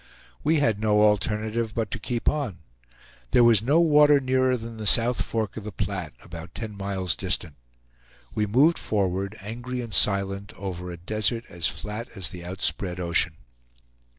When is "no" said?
0.79-1.01, 3.61-3.79